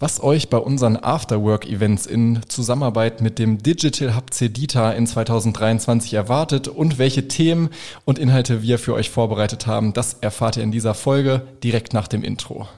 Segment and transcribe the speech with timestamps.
[0.00, 6.68] Was euch bei unseren Afterwork-Events in Zusammenarbeit mit dem Digital Hub CEDITA in 2023 erwartet
[6.68, 7.70] und welche Themen
[8.04, 12.06] und Inhalte wir für euch vorbereitet haben, das erfahrt ihr in dieser Folge direkt nach
[12.06, 12.68] dem Intro.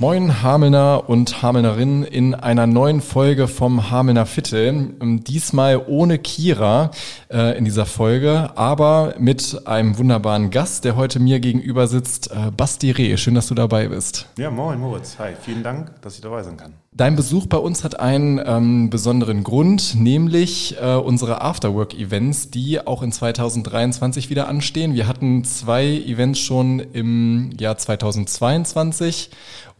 [0.00, 4.94] Moin Hamelner und Hamelnerinnen in einer neuen Folge vom Hamelner Viertel.
[5.00, 6.92] Ähm, diesmal ohne Kira
[7.32, 12.52] äh, in dieser Folge, aber mit einem wunderbaren Gast, der heute mir gegenüber sitzt, äh,
[12.56, 13.16] Basti Reh.
[13.16, 14.28] Schön, dass du dabei bist.
[14.38, 15.18] Ja, moin Moritz.
[15.18, 16.74] Hi, vielen Dank, dass ich dabei sein kann.
[16.92, 23.02] Dein Besuch bei uns hat einen ähm, besonderen Grund, nämlich äh, unsere Afterwork-Events, die auch
[23.02, 24.94] in 2023 wieder anstehen.
[24.94, 29.30] Wir hatten zwei Events schon im Jahr 2022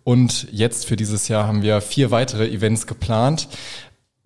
[0.09, 3.47] und jetzt für dieses Jahr haben wir vier weitere Events geplant.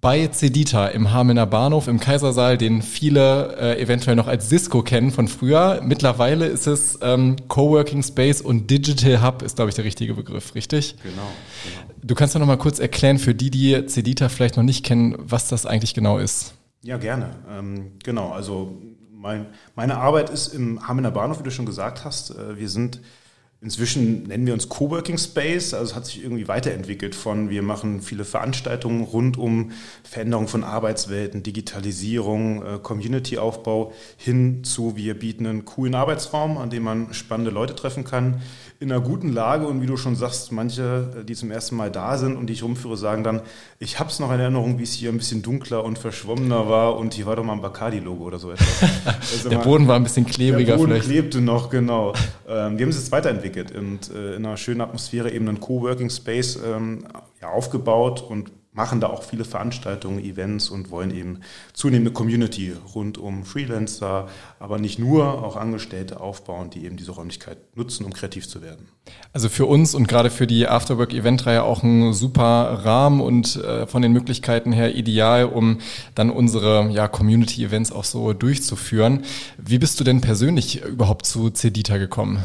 [0.00, 5.10] Bei Cedita im Hamelner Bahnhof im Kaisersaal, den viele äh, eventuell noch als Cisco kennen
[5.10, 5.80] von früher.
[5.82, 10.54] Mittlerweile ist es ähm, Coworking Space und Digital Hub ist, glaube ich, der richtige Begriff,
[10.54, 10.94] richtig?
[11.02, 11.16] Genau.
[11.16, 11.92] genau.
[12.00, 15.16] Du kannst doch noch mal kurz erklären für die, die Cedita vielleicht noch nicht kennen,
[15.18, 16.54] was das eigentlich genau ist.
[16.84, 17.30] Ja, gerne.
[17.50, 22.30] Ähm, genau, also mein, meine Arbeit ist im Hamelner Bahnhof, wie du schon gesagt hast.
[22.30, 23.00] Äh, wir sind
[23.64, 28.02] Inzwischen nennen wir uns Coworking Space, also es hat sich irgendwie weiterentwickelt von, wir machen
[28.02, 29.70] viele Veranstaltungen rund um
[30.02, 36.82] Veränderung von Arbeitswelten, Digitalisierung, äh, Community-Aufbau hin zu, wir bieten einen coolen Arbeitsraum, an dem
[36.82, 38.42] man spannende Leute treffen kann,
[38.80, 41.92] in einer guten Lage und wie du schon sagst, manche, äh, die zum ersten Mal
[41.92, 43.42] da sind und die ich rumführe, sagen dann,
[43.78, 46.96] ich habe es noch in Erinnerung, wie es hier ein bisschen dunkler und verschwommener war
[46.96, 48.66] und hier war doch mal ein Bacardi-Logo oder so etwas.
[49.32, 51.06] Also der Boden war ein bisschen klebriger der Boden vielleicht.
[51.06, 52.12] klebte noch, genau.
[52.48, 56.10] Ähm, wir haben es jetzt weiterentwickelt und äh, in einer schönen Atmosphäre eben einen Coworking
[56.10, 57.04] Space ähm,
[57.40, 61.40] ja, aufgebaut und machen da auch viele Veranstaltungen, Events und wollen eben
[61.74, 64.28] zunehmende Community rund um Freelancer,
[64.58, 68.88] aber nicht nur, auch Angestellte aufbauen, die eben diese Räumlichkeit nutzen, um kreativ zu werden.
[69.34, 74.00] Also für uns und gerade für die Afterwork-Event-Reihe auch ein super Rahmen und äh, von
[74.00, 75.78] den Möglichkeiten her ideal, um
[76.14, 79.24] dann unsere ja, Community-Events auch so durchzuführen.
[79.58, 82.42] Wie bist du denn persönlich überhaupt zu Cedita gekommen?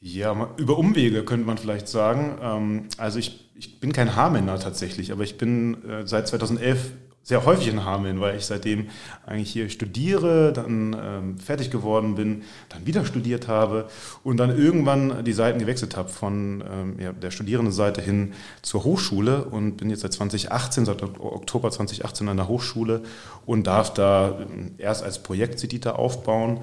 [0.00, 2.38] Ja, über Umwege könnte man vielleicht sagen.
[2.40, 6.92] Ähm, also ich, ich bin kein Hamelner tatsächlich, aber ich bin äh, seit 2011
[7.24, 8.86] sehr häufig in Hameln, weil ich seitdem
[9.26, 13.88] eigentlich hier studiere, dann ähm, fertig geworden bin, dann wieder studiert habe
[14.24, 18.32] und dann irgendwann die Seiten gewechselt habe von ähm, der Studierendenseite hin
[18.62, 23.02] zur Hochschule und bin jetzt seit 2018, seit Oktober 2018 an der Hochschule
[23.44, 24.38] und darf da
[24.78, 26.60] erst als Projektsediter aufbauen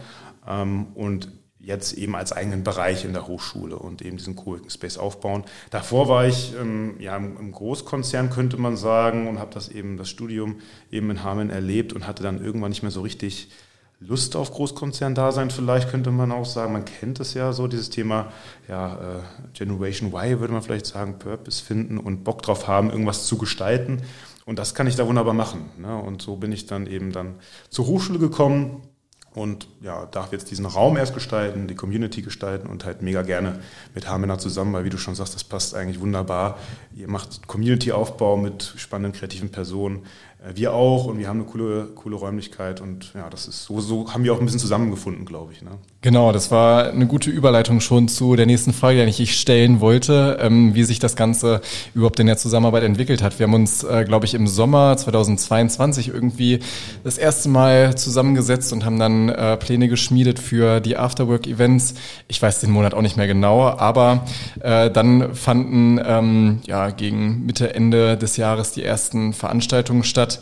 [0.95, 1.29] und
[1.65, 5.43] jetzt eben als eigenen Bereich in der Hochschule und eben diesen Coworking Space aufbauen.
[5.71, 10.09] Davor war ich ähm, ja, im Großkonzern, könnte man sagen, und habe das eben, das
[10.09, 10.57] Studium
[10.91, 13.49] eben in Hameln erlebt und hatte dann irgendwann nicht mehr so richtig
[13.99, 16.73] Lust auf Großkonzern-Dasein, vielleicht könnte man auch sagen.
[16.73, 18.31] Man kennt es ja so, dieses Thema
[18.67, 19.19] ja, äh,
[19.53, 24.01] Generation Y, würde man vielleicht sagen, Purpose finden und Bock drauf haben, irgendwas zu gestalten.
[24.45, 25.69] Und das kann ich da wunderbar machen.
[25.77, 25.97] Ne?
[25.97, 27.35] Und so bin ich dann eben dann
[27.69, 28.83] zur Hochschule gekommen,
[29.35, 33.59] und ja, darf jetzt diesen Raum erst gestalten, die Community gestalten und halt mega gerne
[33.93, 36.57] mit Hamena zusammen, weil wie du schon sagst, das passt eigentlich wunderbar.
[36.95, 40.03] Ihr macht Community-Aufbau mit spannenden kreativen Personen.
[40.45, 43.81] Äh, wir auch und wir haben eine coole, coole Räumlichkeit und ja, das ist so,
[43.81, 45.61] so haben wir auch ein bisschen zusammengefunden, glaube ich.
[45.61, 45.71] Ne?
[46.01, 50.37] Genau, das war eine gute Überleitung schon zu der nächsten Frage, die ich stellen wollte,
[50.39, 51.61] ähm, wie sich das Ganze
[51.93, 53.39] überhaupt in der Zusammenarbeit entwickelt hat.
[53.39, 56.59] Wir haben uns, äh, glaube ich, im Sommer 2022 irgendwie
[57.03, 61.95] das erste Mal zusammengesetzt und haben dann äh, Pläne geschmiedet für die Afterwork-Events.
[62.27, 64.25] Ich weiß den Monat auch nicht mehr genau, aber
[64.61, 70.34] äh, dann fanden ähm, ja gegen Mitte, Ende des Jahres die ersten Veranstaltungen statt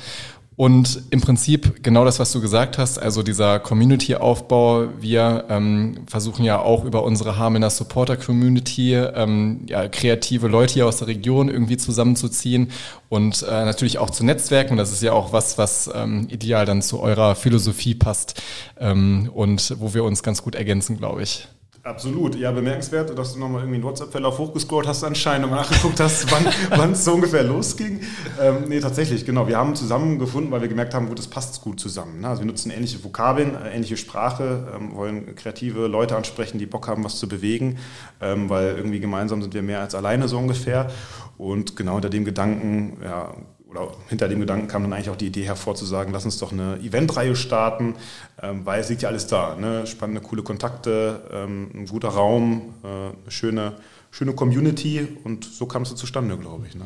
[0.56, 4.90] und im Prinzip genau das, was du gesagt hast, also dieser Community-Aufbau.
[5.00, 10.98] Wir ähm, versuchen ja auch über unsere Hamener Supporter-Community ähm, ja, kreative Leute hier aus
[10.98, 12.70] der Region irgendwie zusammenzuziehen
[13.10, 14.78] und äh, natürlich auch zu Netzwerken.
[14.78, 18.40] Das ist ja auch was, was ähm, ideal dann zu eurer Philosophie passt
[18.80, 21.48] ähm, und wo wir uns ganz gut ergänzen, glaube ich.
[21.86, 26.32] Absolut, ja, bemerkenswert, dass du nochmal irgendwie einen WhatsApp-Verlauf hochgescrollt hast anscheinend und nachgeguckt hast,
[26.70, 28.00] wann es so ungefähr losging.
[28.40, 29.50] Ähm, nee, tatsächlich, genau.
[29.50, 32.22] Wir haben zusammengefunden, weil wir gemerkt haben, gut, das passt gut zusammen.
[32.22, 32.30] Ne?
[32.30, 36.88] Also wir nutzen ähnliche Vokabeln, äh, ähnliche Sprache, ähm, wollen kreative Leute ansprechen, die Bock
[36.88, 37.78] haben, was zu bewegen,
[38.22, 40.90] ähm, weil irgendwie gemeinsam sind wir mehr als alleine so ungefähr.
[41.38, 43.34] Und genau unter dem Gedanken, ja,
[43.74, 46.38] oder hinter dem Gedanken kam dann eigentlich auch die Idee hervor zu sagen, lass uns
[46.38, 47.96] doch eine Eventreihe starten,
[48.42, 49.56] ähm, weil es liegt ja alles da.
[49.56, 49.88] Ne?
[49.88, 53.74] Spannende, coole Kontakte, ähm, ein guter Raum, äh, eine schöne,
[54.12, 56.76] schöne Community und so kam es so zustande, glaube ich.
[56.76, 56.86] Ne?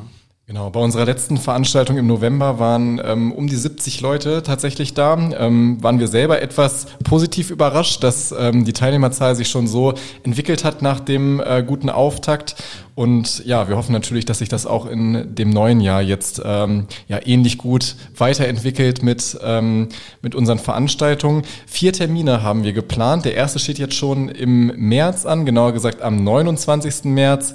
[0.49, 5.17] Genau, bei unserer letzten Veranstaltung im November waren ähm, um die 70 Leute tatsächlich da.
[5.37, 9.93] Ähm, waren wir selber etwas positiv überrascht, dass ähm, die Teilnehmerzahl sich schon so
[10.23, 12.55] entwickelt hat nach dem äh, guten Auftakt.
[12.97, 16.87] Und ja, wir hoffen natürlich, dass sich das auch in dem neuen Jahr jetzt ähm,
[17.07, 19.89] ja ähnlich gut weiterentwickelt mit, ähm,
[20.23, 21.43] mit unseren Veranstaltungen.
[21.67, 23.23] Vier Termine haben wir geplant.
[23.25, 27.03] Der erste steht jetzt schon im März an, genauer gesagt am 29.
[27.03, 27.53] März.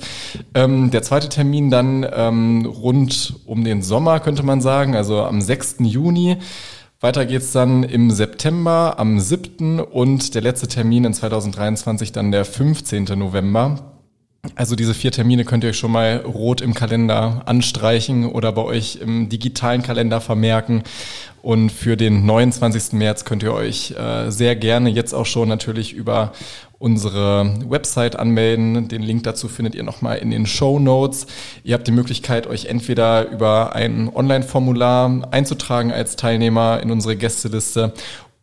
[0.54, 5.40] Ähm, der zweite Termin dann ähm, rund um den Sommer, könnte man sagen, also am
[5.40, 5.78] 6.
[5.80, 6.36] Juni.
[7.00, 9.80] Weiter geht's dann im September am 7.
[9.80, 13.06] und der letzte Termin in 2023 dann der 15.
[13.16, 13.91] November.
[14.56, 18.62] Also diese vier Termine könnt ihr euch schon mal rot im Kalender anstreichen oder bei
[18.62, 20.82] euch im digitalen Kalender vermerken.
[21.42, 22.94] Und für den 29.
[22.94, 26.32] März könnt ihr euch äh, sehr gerne jetzt auch schon natürlich über
[26.80, 28.88] unsere Website anmelden.
[28.88, 31.28] Den Link dazu findet ihr nochmal in den Show Notes.
[31.62, 37.94] Ihr habt die Möglichkeit, euch entweder über ein Online-Formular einzutragen als Teilnehmer in unsere Gästeliste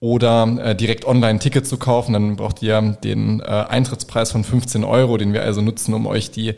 [0.01, 2.13] oder äh, direkt online ein Ticket zu kaufen.
[2.13, 6.31] Dann braucht ihr den äh, Eintrittspreis von 15 Euro, den wir also nutzen, um euch
[6.31, 6.55] die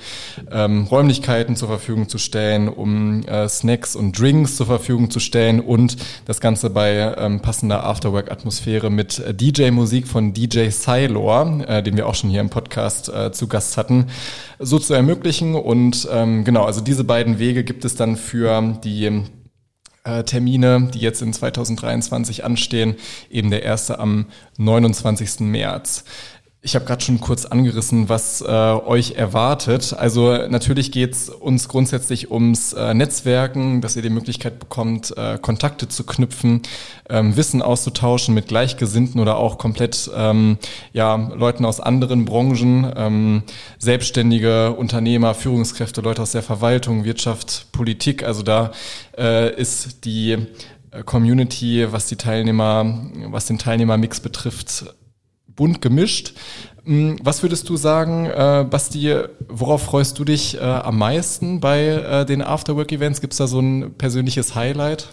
[0.51, 5.59] ähm, Räumlichkeiten zur Verfügung zu stellen, um äh, Snacks und Drinks zur Verfügung zu stellen
[5.59, 11.97] und das Ganze bei ähm, passender Afterwork-Atmosphäre mit äh, DJ-Musik von DJ Cylor, äh, den
[11.97, 14.07] wir auch schon hier im Podcast äh, zu Gast hatten,
[14.59, 15.55] so zu ermöglichen.
[15.55, 19.23] Und ähm, genau, also diese beiden Wege gibt es dann für die
[20.25, 22.95] Termine, die jetzt in 2023 anstehen.
[23.29, 24.25] Eben der erste am
[24.57, 25.41] 29.
[25.41, 26.03] März.
[26.63, 29.95] Ich habe gerade schon kurz angerissen, was äh, euch erwartet.
[29.97, 35.87] Also natürlich geht's uns grundsätzlich ums äh, Netzwerken, dass ihr die Möglichkeit bekommt, äh, Kontakte
[35.87, 36.61] zu knüpfen,
[37.09, 40.59] ähm, Wissen auszutauschen mit Gleichgesinnten oder auch komplett ähm,
[40.93, 43.41] ja, Leuten aus anderen Branchen, ähm,
[43.79, 48.23] Selbstständige, Unternehmer, Führungskräfte, Leute aus der Verwaltung, Wirtschaft, Politik.
[48.23, 48.71] Also da
[49.17, 50.37] äh, ist die
[50.91, 54.85] äh, Community, was die Teilnehmer, was den Teilnehmermix betrifft,
[55.55, 56.33] bunt gemischt.
[56.83, 59.15] Hm, was würdest du sagen, äh, Basti,
[59.47, 63.21] worauf freust du dich äh, am meisten bei äh, den Afterwork-Events?
[63.21, 65.09] Gibt es da so ein persönliches Highlight?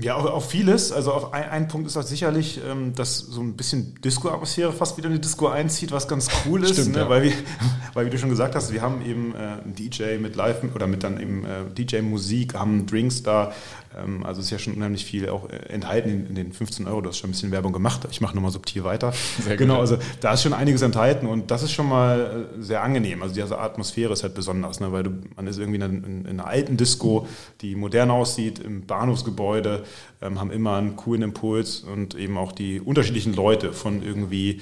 [0.00, 0.90] Ja, auf vieles.
[0.90, 4.96] Also auf ein, ein Punkt ist auch sicherlich, ähm, dass so ein bisschen Disco-Atmosphäre fast
[4.96, 7.00] wieder in die Disco einzieht, was ganz cool ist, Stimmt, ne?
[7.00, 7.08] ja.
[7.08, 7.32] weil, wir,
[7.94, 10.86] weil wie du schon gesagt hast, wir haben eben äh, einen DJ mit Live oder
[10.86, 13.52] mit dann eben äh, DJ-Musik, haben Drinks da,
[13.96, 17.00] ähm, also ist ja schon unheimlich viel auch äh, enthalten in, in, den 15 Euro.
[17.00, 18.06] Du hast schon ein bisschen Werbung gemacht.
[18.10, 19.12] Ich mache nur mal subtil weiter.
[19.40, 22.82] Sehr genau, also da ist schon einiges enthalten und das ist schon mal äh, sehr
[22.82, 23.22] angenehm.
[23.22, 24.92] Also diese Atmosphäre ist halt besonders, ne?
[24.92, 27.26] weil du, man ist irgendwie in, in, in einer alten Disco,
[27.60, 29.81] die modern aussieht, im Bahnhofsgebäude,
[30.20, 34.60] ähm, haben immer einen coolen Impuls und eben auch die unterschiedlichen Leute von irgendwie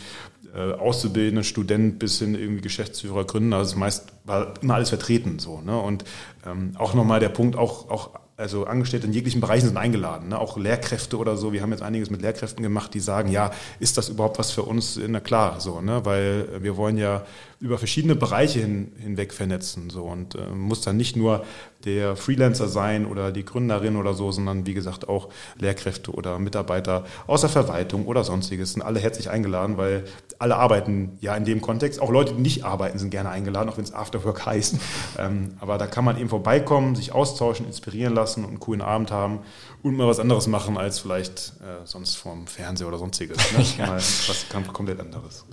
[0.54, 3.58] äh, Auszubildenden, Student bis hin irgendwie Geschäftsführer, Gründer.
[3.58, 5.60] Also meist war immer alles vertreten so.
[5.60, 5.78] Ne?
[5.78, 6.04] Und
[6.46, 10.38] ähm, auch nochmal der Punkt, auch, auch also Angestellte in jeglichen Bereichen sind eingeladen, ne?
[10.38, 11.52] auch Lehrkräfte oder so.
[11.52, 13.50] Wir haben jetzt einiges mit Lehrkräften gemacht, die sagen, ja,
[13.80, 14.98] ist das überhaupt was für uns?
[15.06, 16.04] Na klar, so, ne?
[16.04, 17.24] weil wir wollen ja
[17.60, 21.44] über verschiedene Bereiche hin, hinweg vernetzen so und äh, muss dann nicht nur
[21.84, 25.28] der Freelancer sein oder die Gründerin oder so, sondern wie gesagt auch
[25.58, 30.04] Lehrkräfte oder Mitarbeiter aus der Verwaltung oder sonstiges sind alle herzlich eingeladen, weil
[30.38, 32.00] alle arbeiten ja in dem Kontext.
[32.00, 34.76] Auch Leute, die nicht arbeiten, sind gerne eingeladen, auch wenn es Afterwork heißt.
[35.18, 39.10] Ähm, aber da kann man eben vorbeikommen, sich austauschen, inspirieren lassen und einen coolen Abend
[39.10, 39.40] haben
[39.82, 43.36] und mal was anderes machen als vielleicht äh, sonst vorm Fernseher oder sonstiges.
[43.52, 43.64] Ne?
[43.78, 43.86] ja.
[43.86, 45.44] Mal was komplett anderes.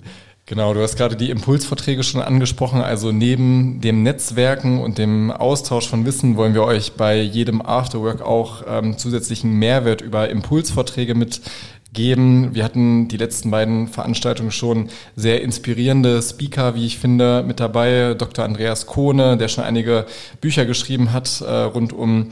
[0.48, 2.80] Genau, du hast gerade die Impulsverträge schon angesprochen.
[2.80, 8.22] Also neben dem Netzwerken und dem Austausch von Wissen wollen wir euch bei jedem Afterwork
[8.22, 12.54] auch ähm, zusätzlichen Mehrwert über Impulsverträge mitgeben.
[12.54, 18.14] Wir hatten die letzten beiden Veranstaltungen schon sehr inspirierende Speaker, wie ich finde, mit dabei.
[18.16, 18.46] Dr.
[18.46, 20.06] Andreas Kohne, der schon einige
[20.40, 22.28] Bücher geschrieben hat äh, rund um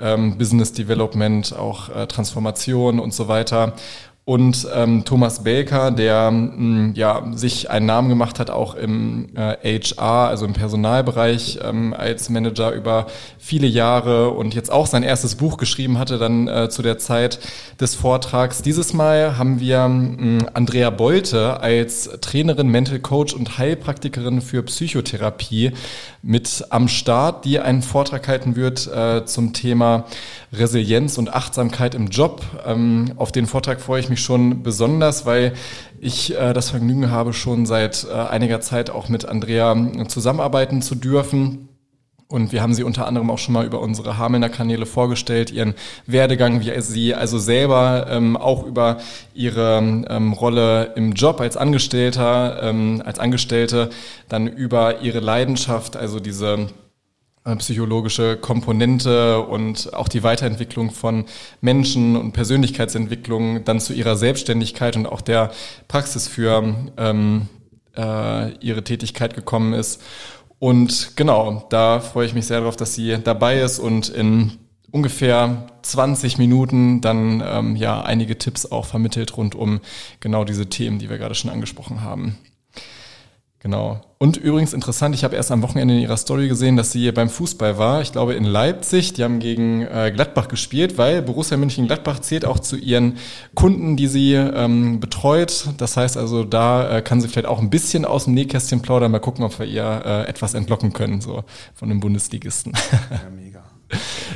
[0.00, 3.74] ähm, Business Development, auch äh, Transformation und so weiter
[4.28, 9.30] und ähm, Thomas Belker, der mh, mm, ja sich einen Namen gemacht hat auch im
[9.34, 13.06] äh, HR, also im Personalbereich ähm, als Manager über
[13.38, 17.38] viele Jahre und jetzt auch sein erstes Buch geschrieben hatte dann äh, zu der Zeit
[17.80, 18.60] des Vortrags.
[18.60, 24.62] Dieses Mal haben wir mh, mm, Andrea Bolte als Trainerin, Mental Coach und Heilpraktikerin für
[24.62, 25.72] Psychotherapie
[26.20, 30.04] mit am Start, die einen Vortrag halten wird äh, zum Thema
[30.52, 32.42] Resilienz und Achtsamkeit im Job.
[32.66, 35.52] Ähm, auf den Vortrag freue ich mich schon besonders, weil
[36.00, 39.76] ich äh, das Vergnügen habe, schon seit äh, einiger Zeit auch mit Andrea
[40.08, 41.68] zusammenarbeiten zu dürfen.
[42.30, 45.74] Und wir haben sie unter anderem auch schon mal über unsere Hamelner Kanäle vorgestellt, ihren
[46.06, 48.98] Werdegang, wie sie also selber ähm, auch über
[49.32, 53.88] ihre ähm, Rolle im Job als Angestellter, ähm, als Angestellte,
[54.28, 56.66] dann über ihre Leidenschaft, also diese
[57.58, 61.24] psychologische Komponente und auch die Weiterentwicklung von
[61.60, 65.50] Menschen und Persönlichkeitsentwicklung dann zu ihrer Selbstständigkeit und auch der
[65.88, 67.48] Praxis für ähm,
[67.96, 70.02] äh, ihre Tätigkeit gekommen ist.
[70.58, 74.58] Und genau, da freue ich mich sehr darauf, dass sie dabei ist und in
[74.90, 79.80] ungefähr 20 Minuten dann ähm, ja einige Tipps auch vermittelt rund um
[80.20, 82.38] genau diese Themen, die wir gerade schon angesprochen haben.
[83.60, 84.00] Genau.
[84.18, 87.28] Und übrigens interessant, ich habe erst am Wochenende in ihrer Story gesehen, dass sie beim
[87.28, 88.02] Fußball war.
[88.02, 89.14] Ich glaube in Leipzig.
[89.14, 93.16] Die haben gegen äh, Gladbach gespielt, weil Borussia München-Gladbach zählt auch zu ihren
[93.54, 95.68] Kunden, die sie ähm, betreut.
[95.76, 99.10] Das heißt also, da äh, kann sie vielleicht auch ein bisschen aus dem Nähkästchen plaudern.
[99.10, 102.72] Mal gucken, ob wir ihr äh, etwas entlocken können, so von den Bundesligisten.
[103.10, 103.64] Ja, mega.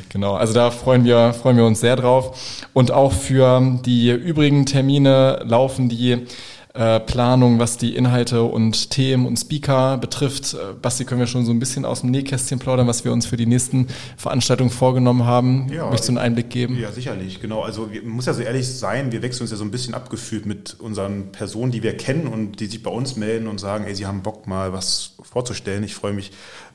[0.09, 2.67] Genau, also da freuen wir, freuen wir uns sehr drauf.
[2.73, 6.27] Und auch für die übrigen Termine laufen die
[6.75, 10.55] äh, Planung, was die Inhalte und Themen und Speaker betrifft.
[10.55, 13.27] Äh, Basti, können wir schon so ein bisschen aus dem Nähkästchen plaudern, was wir uns
[13.27, 15.69] für die nächsten Veranstaltungen vorgenommen haben?
[15.71, 16.79] Ja, Möchtest du einen Einblick geben?
[16.79, 17.61] Ja, sicherlich, genau.
[17.63, 20.47] Also man muss ja so ehrlich sein, wir wechseln uns ja so ein bisschen abgefühlt
[20.47, 23.95] mit unseren Personen, die wir kennen und die sich bei uns melden und sagen, ey,
[23.95, 25.85] sie haben Bock mal was vorzustellen.
[25.85, 26.33] Ich freue mich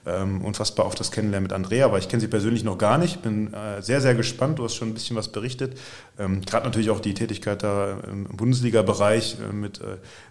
[0.08, 3.22] ähm, unfassbar auf das Kennenlernen mit Andrea, weil ich kenne sie persönlich noch gar nicht.
[3.22, 4.60] Bin äh, sehr, sehr gespannt.
[4.60, 5.78] Du hast schon ein bisschen was berichtet.
[6.18, 9.87] Ähm, Gerade natürlich auch die Tätigkeit da im Bundesliga-Bereich äh, mit äh,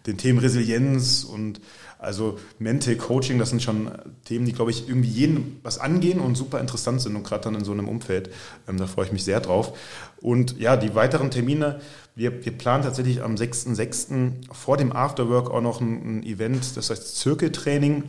[0.06, 1.60] den Themen Resilienz und
[1.98, 3.90] also Mental Coaching, das sind schon
[4.25, 7.54] Themen, die, glaube ich, irgendwie jeden was angehen und super interessant sind und gerade dann
[7.54, 8.30] in so einem Umfeld,
[8.68, 9.76] ähm, da freue ich mich sehr drauf.
[10.20, 11.80] Und ja, die weiteren Termine,
[12.14, 14.52] wir, wir planen tatsächlich am 6.6.
[14.52, 18.04] vor dem Afterwork auch noch ein, ein Event, das heißt Zirkeltraining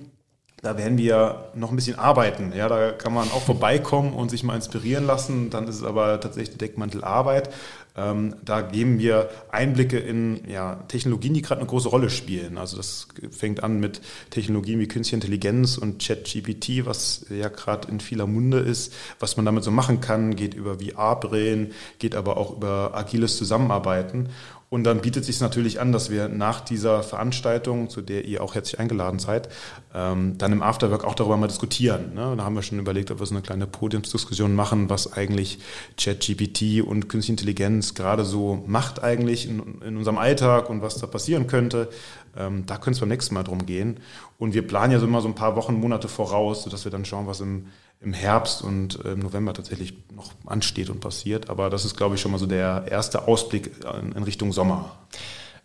[0.62, 2.52] da werden wir noch ein bisschen arbeiten.
[2.56, 5.50] Ja, da kann man auch vorbeikommen und sich mal inspirieren lassen.
[5.50, 7.50] Dann ist es aber tatsächlich Deckmantelarbeit.
[7.98, 12.58] Ähm, da geben wir Einblicke in ja, Technologien, die gerade eine große Rolle spielen.
[12.58, 18.00] Also das fängt an mit Technologien wie Künstliche Intelligenz und ChatGPT, was ja gerade in
[18.00, 22.56] vieler Munde ist, was man damit so machen kann, geht über VR-Brillen, geht aber auch
[22.56, 24.30] über agiles Zusammenarbeiten.
[24.70, 28.54] Und dann bietet sich natürlich an, dass wir nach dieser Veranstaltung, zu der ihr auch
[28.54, 29.48] herzlich eingeladen seid,
[29.96, 32.14] ähm, dann im Afterwork auch darüber mal diskutieren.
[32.14, 32.34] Ne?
[32.36, 35.60] Da haben wir schon überlegt, ob wir so eine kleine Podiumsdiskussion machen, was eigentlich
[35.98, 41.08] ChatGPT und Künstliche Intelligenz gerade so macht eigentlich in, in unserem Alltag und was da
[41.08, 41.88] passieren könnte.
[42.38, 44.00] Ähm, da könnte es beim nächsten Mal drum gehen.
[44.38, 47.06] Und wir planen ja so immer so ein paar Wochen, Monate voraus, sodass wir dann
[47.06, 47.67] schauen, was im
[48.00, 51.50] im Herbst und äh, im November tatsächlich noch ansteht und passiert.
[51.50, 53.72] Aber das ist, glaube ich, schon mal so der erste Ausblick
[54.15, 54.91] in, Richtung Sommer.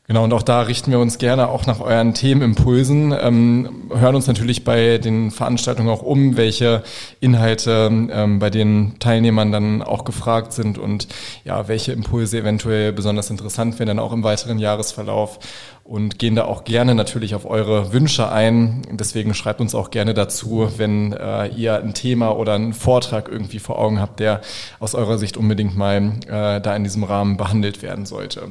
[0.09, 4.27] Genau, und auch da richten wir uns gerne auch nach euren Themenimpulsen, ähm, hören uns
[4.27, 6.83] natürlich bei den Veranstaltungen auch um, welche
[7.21, 11.07] Inhalte ähm, bei den Teilnehmern dann auch gefragt sind und
[11.45, 15.39] ja, welche Impulse eventuell besonders interessant werden dann auch im weiteren Jahresverlauf
[15.85, 18.83] und gehen da auch gerne natürlich auf eure Wünsche ein.
[18.91, 23.61] Deswegen schreibt uns auch gerne dazu, wenn äh, ihr ein Thema oder einen Vortrag irgendwie
[23.61, 24.41] vor Augen habt, der
[24.81, 28.49] aus eurer Sicht unbedingt mal äh, da in diesem Rahmen behandelt werden sollte.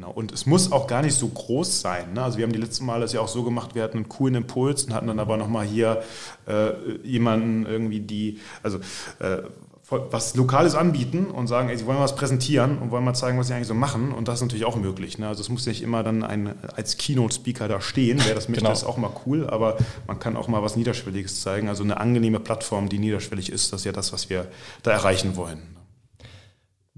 [0.00, 2.14] Genau, und es muss auch gar nicht so groß sein.
[2.14, 2.22] Ne?
[2.22, 4.34] Also wir haben die letzten Mal das ja auch so gemacht, wir hatten einen coolen
[4.34, 6.02] Impuls und hatten dann aber nochmal hier
[6.48, 6.70] äh,
[7.04, 8.78] jemanden irgendwie, die, also
[9.18, 9.42] äh,
[9.90, 13.48] was Lokales anbieten und sagen, ey, sie wollen was präsentieren und wollen mal zeigen, was
[13.48, 14.12] sie eigentlich so machen.
[14.12, 15.18] Und das ist natürlich auch möglich.
[15.18, 15.28] Ne?
[15.28, 18.22] Also es muss nicht immer dann ein, als Keynote-Speaker da stehen.
[18.24, 18.72] Wer das möchte, genau.
[18.72, 19.76] ist auch mal cool, aber
[20.06, 21.68] man kann auch mal was Niederschwelliges zeigen.
[21.68, 24.46] Also eine angenehme Plattform, die niederschwellig ist, das ist ja das, was wir
[24.82, 25.79] da erreichen wollen.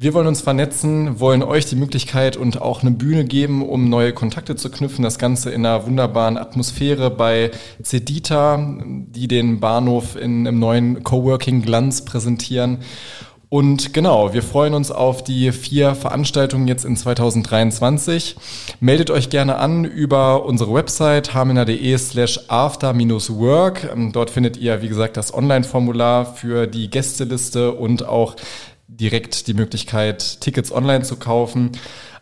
[0.03, 4.13] Wir wollen uns vernetzen, wollen euch die Möglichkeit und auch eine Bühne geben, um neue
[4.13, 5.05] Kontakte zu knüpfen.
[5.05, 7.53] Das Ganze in einer wunderbaren Atmosphäre bei
[7.85, 12.79] Cedita, die den Bahnhof in einem neuen Coworking Glanz präsentieren.
[13.49, 18.35] Und genau, wir freuen uns auf die vier Veranstaltungen jetzt in 2023.
[18.81, 23.95] Meldet euch gerne an über unsere Website hamina.de slash after-work.
[24.13, 28.37] Dort findet ihr, wie gesagt, das Online-Formular für die Gästeliste und auch
[28.97, 31.73] direkt die Möglichkeit, Tickets online zu kaufen.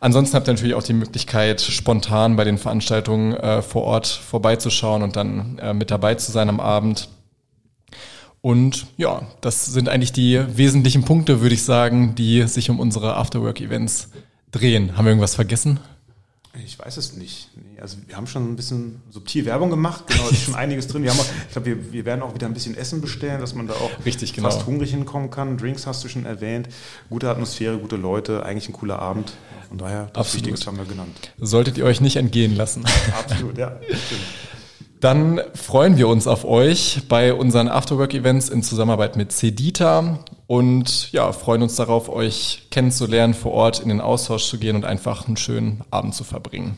[0.00, 5.02] Ansonsten habt ihr natürlich auch die Möglichkeit, spontan bei den Veranstaltungen äh, vor Ort vorbeizuschauen
[5.02, 7.08] und dann äh, mit dabei zu sein am Abend.
[8.40, 13.16] Und ja, das sind eigentlich die wesentlichen Punkte, würde ich sagen, die sich um unsere
[13.16, 14.10] Afterwork-Events
[14.50, 14.96] drehen.
[14.96, 15.80] Haben wir irgendwas vergessen?
[16.64, 17.48] Ich weiß es nicht.
[17.80, 21.04] Also wir haben schon ein bisschen subtil Werbung gemacht, genau, ist schon einiges drin.
[21.04, 23.54] Wir haben auch, ich glaube, wir, wir werden auch wieder ein bisschen Essen bestellen, dass
[23.54, 24.50] man da auch Richtig, genau.
[24.50, 25.58] fast hungrig hinkommen kann.
[25.58, 26.68] Drinks hast du schon erwähnt.
[27.08, 29.32] Gute Atmosphäre, gute Leute, eigentlich ein cooler Abend.
[29.68, 30.46] Von daher, das Absolut.
[30.46, 31.32] Wichtigste haben wir genannt.
[31.38, 32.84] Solltet ihr euch nicht entgehen lassen.
[33.16, 33.76] Absolut, ja.
[33.86, 34.20] Stimmt.
[35.00, 41.32] Dann freuen wir uns auf euch bei unseren Afterwork-Events in Zusammenarbeit mit Cedita und ja,
[41.32, 45.38] freuen uns darauf, euch kennenzulernen, vor Ort in den Austausch zu gehen und einfach einen
[45.38, 46.76] schönen Abend zu verbringen.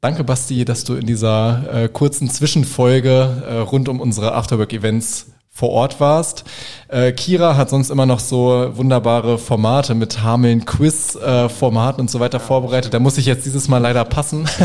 [0.00, 5.70] Danke, Basti, dass du in dieser äh, kurzen Zwischenfolge äh, rund um unsere Afterwork-Events vor
[5.70, 6.44] Ort warst.
[6.88, 12.20] Äh, Kira hat sonst immer noch so wunderbare Formate mit Hameln Quiz-Formaten äh, und so
[12.20, 12.94] weiter vorbereitet.
[12.94, 14.46] Da muss ich jetzt dieses Mal leider passen.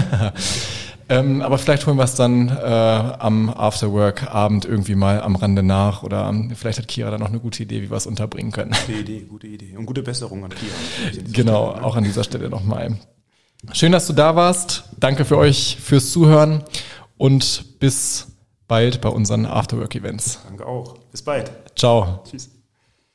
[1.12, 6.04] ähm, aber vielleicht holen wir es dann äh, am Afterwork-Abend irgendwie mal am Rande nach
[6.04, 8.72] oder ähm, vielleicht hat Kira dann noch eine gute Idee, wie wir es unterbringen können.
[8.88, 9.76] Gute Idee, gute Idee.
[9.76, 11.22] Und gute Besserung an Kira.
[11.34, 11.86] Genau, Stelle, ne?
[11.86, 12.98] auch an dieser Stelle nochmal.
[13.74, 14.86] Schön, dass du da warst.
[15.00, 16.64] Danke für euch fürs Zuhören
[17.18, 18.28] und bis
[18.70, 20.40] bald bei unseren Afterwork-Events.
[20.48, 20.98] Danke auch.
[21.12, 21.52] Bis bald.
[21.76, 22.24] Ciao.
[22.24, 22.61] Tschüss.